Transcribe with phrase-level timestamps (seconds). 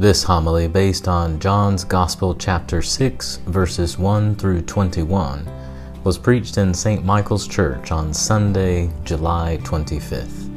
[0.00, 5.46] This homily, based on John's Gospel, chapter 6, verses 1 through 21,
[6.04, 7.04] was preached in St.
[7.04, 10.48] Michael's Church on Sunday, July 25th.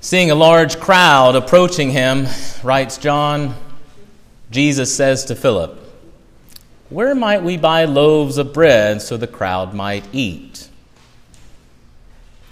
[0.00, 2.28] Seeing a large crowd approaching him,
[2.62, 3.56] writes John,
[4.52, 5.81] Jesus says to Philip,
[6.92, 10.68] Where might we buy loaves of bread so the crowd might eat?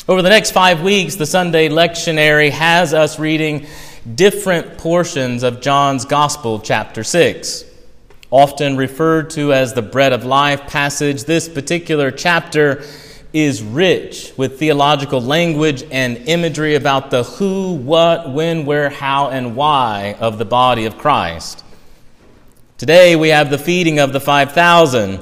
[0.09, 3.67] Over the next five weeks, the Sunday lectionary has us reading
[4.15, 7.67] different portions of John's Gospel, chapter 6.
[8.31, 12.83] Often referred to as the bread of life passage, this particular chapter
[13.35, 19.55] is rich with theological language and imagery about the who, what, when, where, how, and
[19.55, 21.63] why of the body of Christ.
[22.81, 25.21] Today we have the feeding of the 5,000.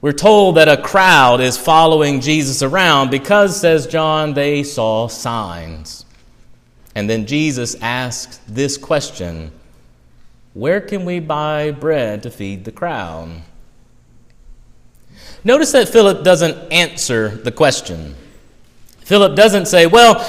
[0.00, 6.06] We're told that a crowd is following Jesus around because, says John, they saw signs.
[6.94, 9.52] And then Jesus asks this question
[10.54, 13.42] Where can we buy bread to feed the crowd?
[15.44, 18.14] Notice that Philip doesn't answer the question.
[19.00, 20.26] Philip doesn't say, Well,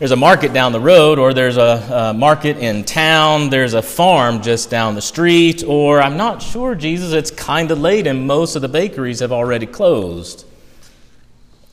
[0.00, 3.82] there's a market down the road, or there's a, a, market in town, there's a
[3.82, 8.26] farm just down the street, or I'm not sure, Jesus, it's kind of late and
[8.26, 10.46] most of the bakeries have already closed.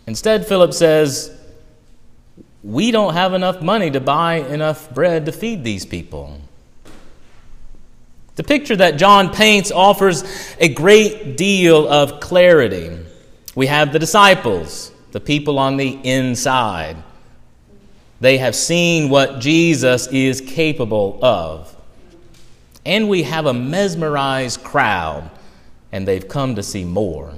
[0.08, 1.34] Instead, Philip says,
[2.64, 6.42] We don't have enough money to buy enough bread to feed these people.
[8.36, 10.26] The picture that John paints offers
[10.60, 12.92] a great deal of clarity.
[13.56, 16.98] We have the disciples, the people on the inside.
[18.20, 21.76] They have seen what Jesus is capable of.
[22.86, 25.30] And we have a mesmerized crowd,
[25.92, 27.34] and they've come to see more.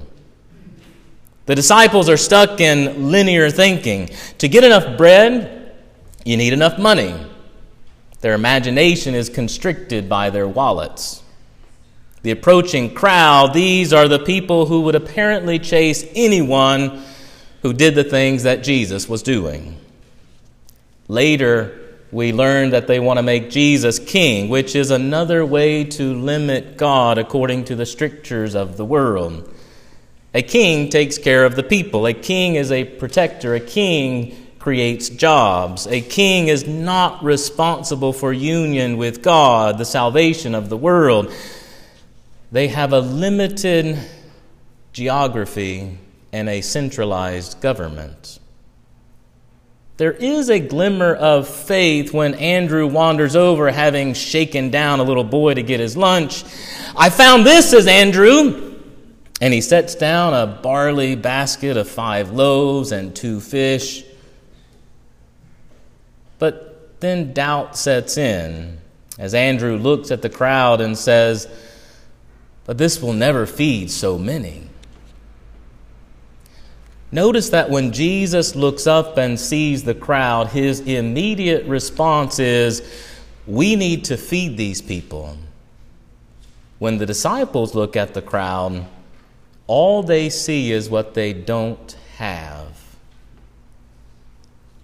[1.48, 4.10] The disciples are stuck in linear thinking.
[4.38, 5.76] To get enough bread,
[6.24, 7.16] you need enough money.
[8.22, 11.24] Their imagination is constricted by their wallets.
[12.22, 17.02] The approaching crowd, these are the people who would apparently chase anyone
[17.62, 19.80] who did the things that Jesus was doing.
[21.10, 21.78] Later,
[22.12, 26.78] we learn that they want to make Jesus king, which is another way to limit
[26.78, 29.54] God according to the strictures of the world.
[30.34, 35.10] A king takes care of the people, a king is a protector, a king creates
[35.10, 35.88] jobs.
[35.88, 41.34] A king is not responsible for union with God, the salvation of the world.
[42.52, 43.98] They have a limited
[44.92, 45.98] geography
[46.32, 48.40] and a centralized government.
[50.00, 55.26] There is a glimmer of faith when Andrew wanders over, having shaken down a little
[55.26, 56.46] boy to get his lunch.
[56.96, 58.80] I found this, says Andrew.
[59.42, 64.06] And he sets down a barley basket of five loaves and two fish.
[66.38, 68.78] But then doubt sets in
[69.18, 71.46] as Andrew looks at the crowd and says,
[72.64, 74.69] But this will never feed so many.
[77.12, 82.84] Notice that when Jesus looks up and sees the crowd, his immediate response is,
[83.48, 85.38] We need to feed these people.
[86.78, 88.86] When the disciples look at the crowd,
[89.66, 92.68] all they see is what they don't have.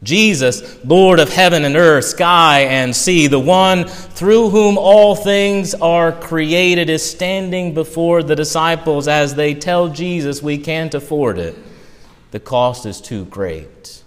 [0.03, 5.73] Jesus, Lord of heaven and earth, sky and sea, the one through whom all things
[5.73, 11.55] are created, is standing before the disciples as they tell Jesus, We can't afford it.
[12.35, 14.03] The cost is too great.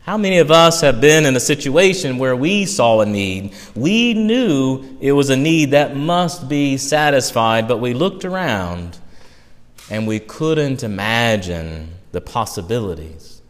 [0.00, 3.54] How many of us have been in a situation where we saw a need?
[3.74, 8.98] We knew it was a need that must be satisfied, but we looked around
[9.88, 13.40] and we couldn't imagine the possibilities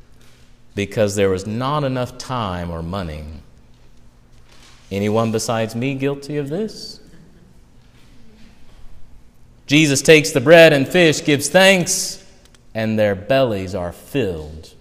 [0.77, 3.25] because there was not enough time or money.
[4.93, 7.01] Anyone besides me guilty of this?
[9.67, 12.20] Jesus takes the bread and fish, gives thanks,
[12.75, 14.75] and their bellies are filled.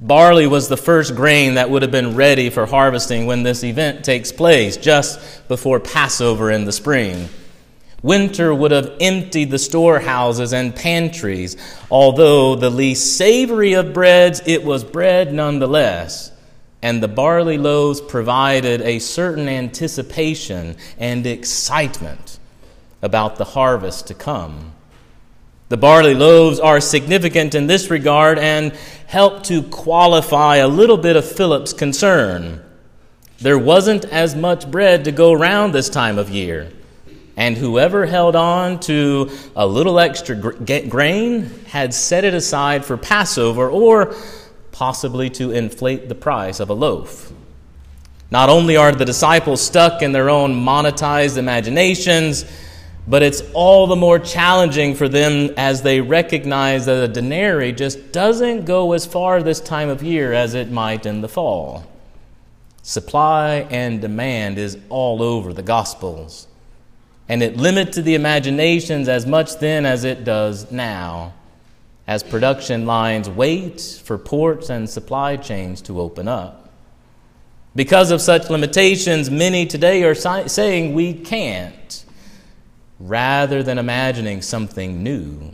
[0.00, 4.04] Barley was the first grain that would have been ready for harvesting when this event
[4.04, 7.28] takes place, just before Passover in the spring.
[8.00, 11.56] Winter would have emptied the storehouses and pantries.
[11.90, 16.30] Although the least savory of breads, it was bread nonetheless.
[16.80, 22.38] And the barley loaves provided a certain anticipation and excitement
[23.02, 24.74] about the harvest to come.
[25.68, 28.72] The barley loaves are significant in this regard and
[29.06, 32.62] help to qualify a little bit of Philip's concern.
[33.38, 36.72] There wasn't as much bread to go around this time of year.
[37.36, 43.68] And whoever held on to a little extra grain had set it aside for Passover
[43.68, 44.14] or
[44.72, 47.30] possibly to inflate the price of a loaf.
[48.30, 52.44] Not only are the disciples stuck in their own monetized imaginations,
[53.08, 58.12] but it's all the more challenging for them as they recognize that a denarii just
[58.12, 61.90] doesn't go as far this time of year as it might in the fall.
[62.82, 66.48] Supply and demand is all over the Gospels,
[67.30, 71.32] and it limited the imaginations as much then as it does now,
[72.06, 76.70] as production lines wait for ports and supply chains to open up.
[77.74, 82.04] Because of such limitations, many today are saying we can't
[83.00, 85.52] rather than imagining something new,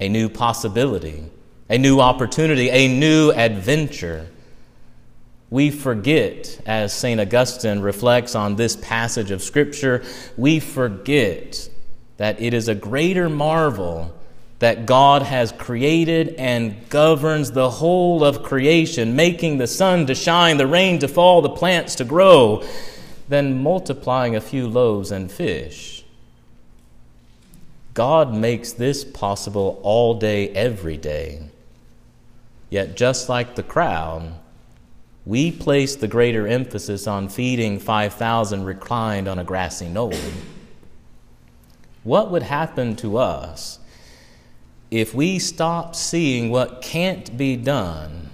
[0.00, 1.24] a new possibility,
[1.68, 4.28] a new opportunity, a new adventure.
[5.50, 7.20] We forget, as St.
[7.20, 10.02] Augustine reflects on this passage of Scripture,
[10.36, 11.68] we forget
[12.16, 14.14] that it is a greater marvel
[14.58, 20.56] that God has created and governs the whole of creation, making the sun to shine,
[20.56, 22.62] the rain to fall, the plants to grow,
[23.28, 26.01] than multiplying a few loaves and fish.
[27.94, 31.42] God makes this possible all day, every day.
[32.70, 34.32] Yet, just like the crowd,
[35.26, 40.14] we place the greater emphasis on feeding 5,000 reclined on a grassy knoll.
[42.02, 43.78] What would happen to us
[44.90, 48.30] if we stopped seeing what can't be done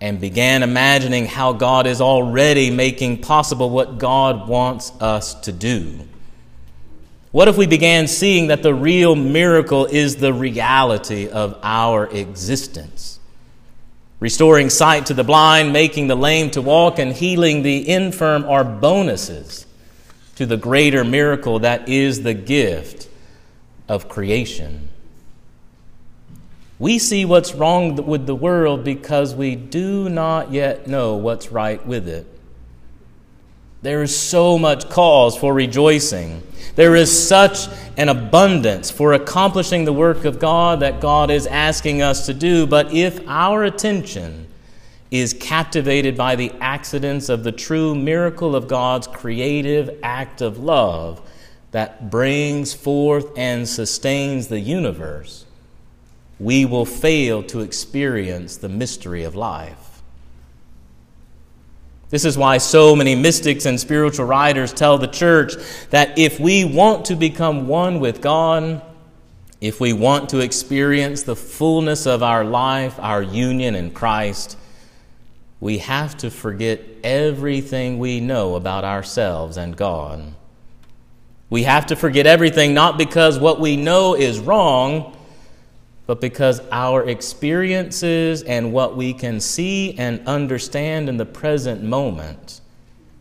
[0.00, 6.08] and began imagining how God is already making possible what God wants us to do?
[7.32, 13.20] What if we began seeing that the real miracle is the reality of our existence?
[14.18, 18.64] Restoring sight to the blind, making the lame to walk, and healing the infirm are
[18.64, 19.64] bonuses
[20.34, 23.08] to the greater miracle that is the gift
[23.88, 24.88] of creation.
[26.80, 31.84] We see what's wrong with the world because we do not yet know what's right
[31.86, 32.26] with it.
[33.82, 36.42] There is so much cause for rejoicing.
[36.80, 37.68] There is such
[37.98, 42.66] an abundance for accomplishing the work of God that God is asking us to do.
[42.66, 44.46] But if our attention
[45.10, 51.20] is captivated by the accidents of the true miracle of God's creative act of love
[51.72, 55.44] that brings forth and sustains the universe,
[56.38, 59.89] we will fail to experience the mystery of life.
[62.10, 65.54] This is why so many mystics and spiritual writers tell the church
[65.90, 68.82] that if we want to become one with God,
[69.60, 74.58] if we want to experience the fullness of our life, our union in Christ,
[75.60, 80.34] we have to forget everything we know about ourselves and God.
[81.48, 85.16] We have to forget everything not because what we know is wrong
[86.10, 92.60] but because our experiences and what we can see and understand in the present moment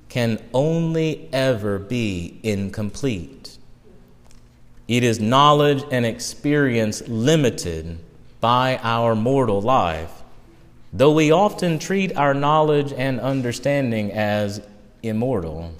[0.07, 3.59] can only ever be incomplete.
[4.87, 7.99] It is knowledge and experience limited
[8.41, 10.23] by our mortal life,
[10.91, 14.63] though we often treat our knowledge and understanding as
[15.03, 15.75] immortal.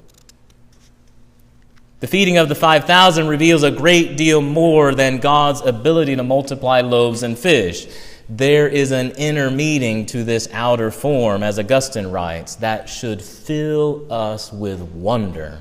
[2.00, 6.80] The feeding of the 5,000 reveals a great deal more than God's ability to multiply
[6.80, 7.88] loaves and fish.
[8.30, 14.12] There is an inner meaning to this outer form, as Augustine writes, that should fill
[14.12, 15.60] us with wonder.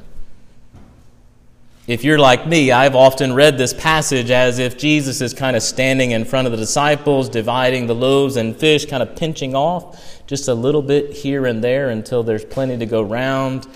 [1.89, 5.63] If you're like me, I've often read this passage as if Jesus is kind of
[5.63, 10.23] standing in front of the disciples, dividing the loaves and fish, kind of pinching off
[10.27, 13.67] just a little bit here and there until there's plenty to go round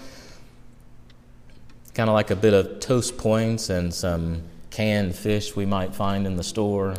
[1.94, 6.26] kind of like a bit of toast points and some canned fish we might find
[6.26, 6.96] in the store.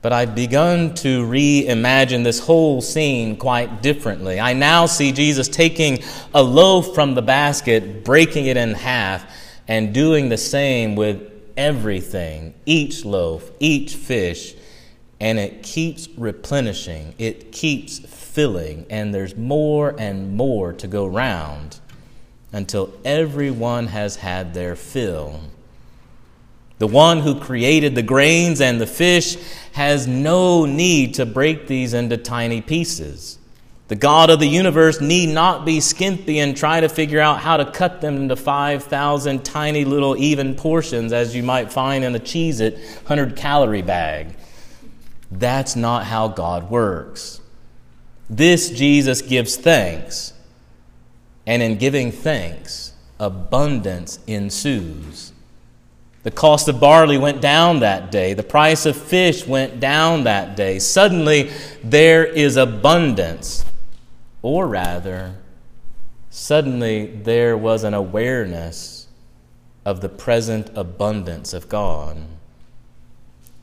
[0.00, 4.40] But I've begun to reimagine this whole scene quite differently.
[4.40, 6.02] I now see Jesus taking
[6.34, 9.24] a loaf from the basket, breaking it in half,
[9.68, 14.54] and doing the same with everything each loaf, each fish,
[15.20, 21.78] and it keeps replenishing, it keeps filling, and there's more and more to go round
[22.52, 25.40] until everyone has had their fill.
[26.78, 29.36] The one who created the grains and the fish
[29.72, 33.38] has no need to break these into tiny pieces.
[33.88, 37.56] The God of the universe need not be skimpy and try to figure out how
[37.56, 42.18] to cut them into 5,000 tiny little even portions as you might find in a
[42.18, 44.34] Cheez It 100 calorie bag.
[45.30, 47.40] That's not how God works.
[48.28, 50.32] This Jesus gives thanks
[51.46, 55.32] and in giving thanks, abundance ensues.
[56.22, 58.34] The cost of barley went down that day.
[58.34, 60.78] The price of fish went down that day.
[60.78, 61.50] Suddenly,
[61.82, 63.64] there is abundance.
[64.40, 65.36] Or rather,
[66.30, 69.08] suddenly there was an awareness
[69.84, 72.18] of the present abundance of God.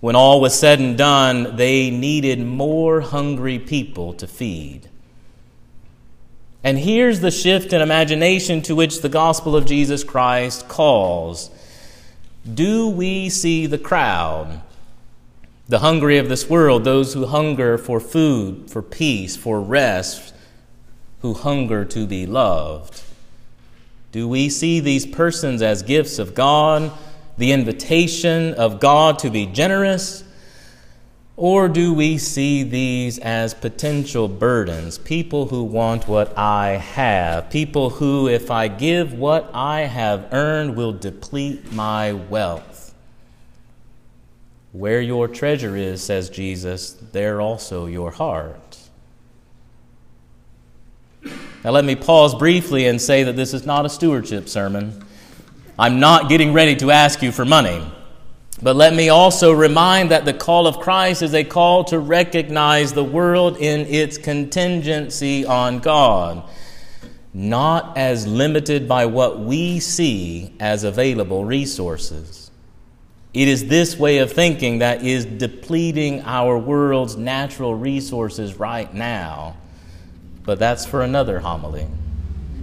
[0.01, 4.89] When all was said and done, they needed more hungry people to feed.
[6.63, 11.49] And here's the shift in imagination to which the gospel of Jesus Christ calls.
[12.51, 14.61] Do we see the crowd,
[15.67, 20.33] the hungry of this world, those who hunger for food, for peace, for rest,
[21.21, 23.03] who hunger to be loved?
[24.11, 26.91] Do we see these persons as gifts of God,
[27.37, 30.23] the invitation of God to be generous?
[31.39, 34.97] Or do we see these as potential burdens?
[34.97, 37.49] People who want what I have.
[37.49, 42.93] People who, if I give what I have earned, will deplete my wealth.
[44.73, 48.77] Where your treasure is, says Jesus, there also your heart.
[51.63, 55.05] Now, let me pause briefly and say that this is not a stewardship sermon.
[55.79, 57.81] I'm not getting ready to ask you for money.
[58.61, 62.91] But let me also remind that the call of Christ is a call to recognize
[62.91, 66.43] the world in its contingency on God,
[67.33, 72.51] not as limited by what we see as available resources.
[73.33, 79.55] It is this way of thinking that is depleting our world's natural resources right now.
[80.43, 81.87] But that's for another homily.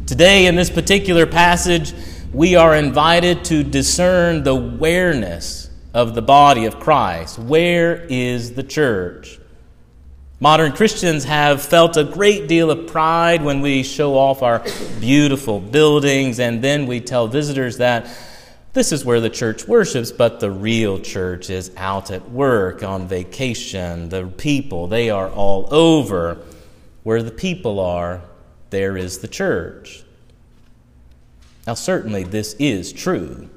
[0.07, 1.95] Today, in this particular passage,
[2.35, 5.66] we are invited to discern the awareness
[5.97, 7.39] of the body of Christ.
[7.39, 9.39] Where is the church?
[10.41, 14.63] Modern Christians have felt a great deal of pride when we show off our
[15.01, 18.15] beautiful buildings and then we tell visitors that
[18.75, 23.09] this is where the church worships, but the real church is out at work, on
[23.09, 24.11] vacation.
[24.11, 26.37] The people, they are all over.
[27.05, 28.21] Where the people are,
[28.69, 30.05] there is the church.
[31.67, 33.49] Now, certainly, this is true.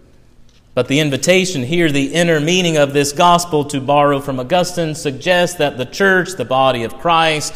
[0.73, 5.57] But the invitation here, the inner meaning of this gospel, to borrow from Augustine, suggests
[5.57, 7.53] that the church, the body of Christ,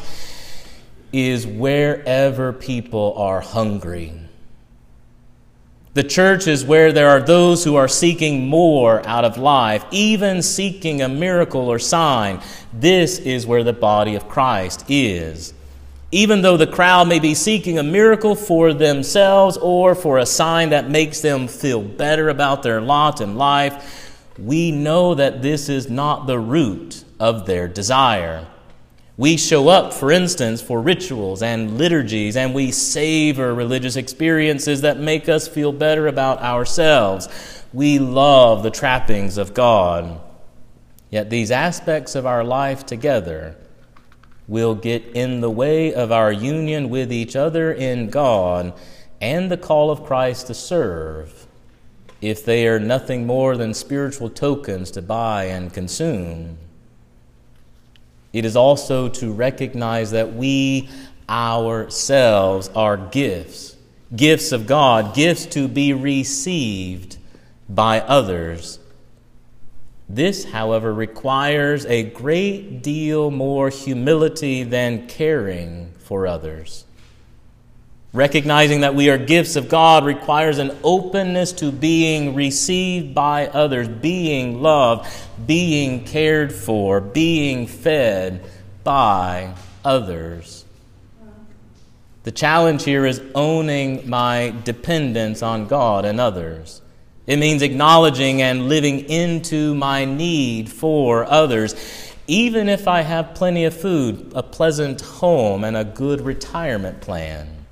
[1.12, 4.14] is wherever people are hungry.
[5.94, 10.42] The church is where there are those who are seeking more out of life, even
[10.42, 12.42] seeking a miracle or sign.
[12.74, 15.54] This is where the body of Christ is.
[16.14, 20.70] Even though the crowd may be seeking a miracle for themselves or for a sign
[20.70, 25.90] that makes them feel better about their lot in life, we know that this is
[25.90, 28.46] not the root of their desire.
[29.18, 35.00] We show up, for instance, for rituals and liturgies, and we savor religious experiences that
[35.00, 37.28] make us feel better about ourselves.
[37.74, 40.22] We love the trappings of God.
[41.10, 43.58] Yet these aspects of our life together
[44.48, 48.74] will get in the way of our union with each other in God
[49.22, 51.48] and the call of Christ to serve
[52.22, 56.58] if they are nothing more than spiritual tokens to buy and consume.
[58.32, 60.90] It is also to recognize that we
[61.30, 63.76] ourselves are gifts,
[64.16, 67.18] gifts of God, gifts to be received
[67.70, 68.80] by others
[70.10, 76.86] this, however, requires a great deal more humility than caring for others.
[78.12, 83.88] Recognizing that we are gifts of God requires an openness to being received by others,
[83.88, 85.10] being loved,
[85.48, 88.48] being cared for, being fed
[88.84, 90.64] by others.
[92.24, 96.82] The challenge here is owning my dependence on God and others.
[97.26, 101.76] It means acknowledging and living into my need for others,
[102.28, 107.66] even if I have plenty of food, a pleasant home, and a good retirement plan.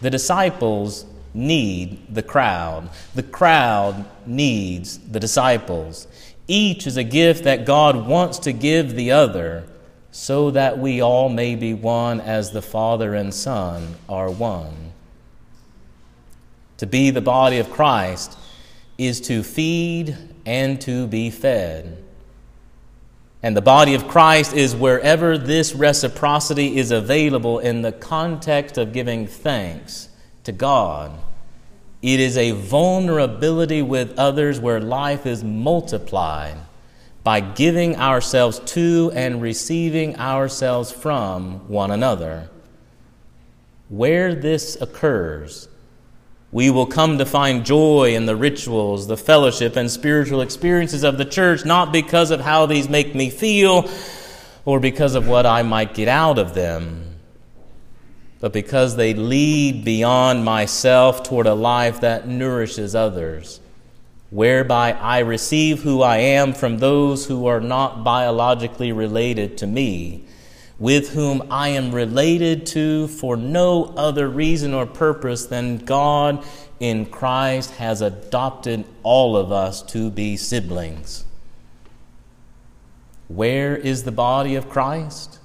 [0.00, 1.04] The disciples
[1.34, 6.06] need the crowd, the crowd needs the disciples.
[6.48, 9.64] Each is a gift that God wants to give the other
[10.10, 14.85] so that we all may be one as the Father and Son are one.
[16.78, 18.36] To be the body of Christ
[18.98, 22.02] is to feed and to be fed.
[23.42, 28.92] And the body of Christ is wherever this reciprocity is available in the context of
[28.92, 30.08] giving thanks
[30.44, 31.12] to God.
[32.02, 36.56] It is a vulnerability with others where life is multiplied
[37.24, 42.48] by giving ourselves to and receiving ourselves from one another.
[43.88, 45.68] Where this occurs,
[46.52, 51.18] We will come to find joy in the rituals, the fellowship, and spiritual experiences of
[51.18, 53.90] the church, not because of how these make me feel
[54.64, 57.16] or because of what I might get out of them,
[58.40, 63.60] but because they lead beyond myself toward a life that nourishes others,
[64.30, 70.24] whereby I receive who I am from those who are not biologically related to me
[70.78, 76.44] with whom I am related to for no other reason or purpose than God
[76.78, 81.24] in Christ has adopted all of us to be siblings.
[83.28, 85.38] Where is the body of Christ?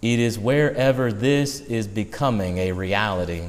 [0.00, 3.44] It is wherever this is becoming a reality.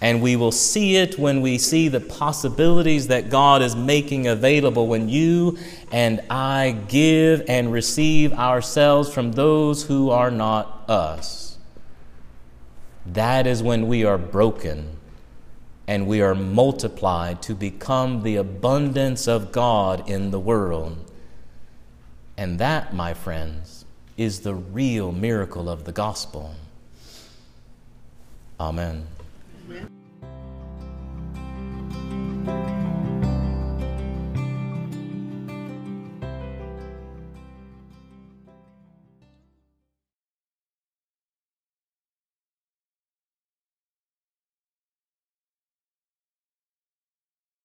[0.00, 4.86] And we will see it when we see the possibilities that God is making available
[4.86, 5.56] when you
[5.90, 11.56] and I give and receive ourselves from those who are not us.
[13.06, 14.96] That is when we are broken
[15.86, 21.10] and we are multiplied to become the abundance of God in the world.
[22.36, 23.84] And that, my friends,
[24.16, 26.54] is the real miracle of the gospel.
[28.58, 29.06] Amen.
[29.66, 29.95] Amen.